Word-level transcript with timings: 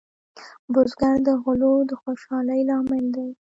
بزګر 0.73 1.15
د 1.27 1.29
غلو 1.43 1.73
د 1.89 1.91
خوشحالۍ 2.01 2.61
لامل 2.69 3.05
دی 3.15 3.27